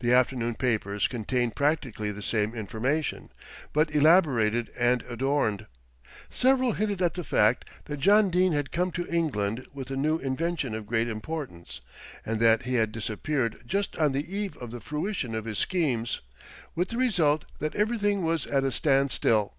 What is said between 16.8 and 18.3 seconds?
the result that everything